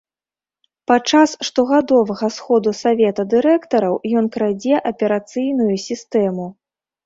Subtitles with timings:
[0.91, 3.93] Падчас штогадовага сходу савета дырэктараў
[4.23, 6.53] ён крадзе аперацыйную сістэму.